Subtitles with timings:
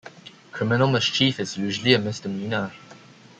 [0.51, 2.73] Criminal mischief is usually a misdemeanor.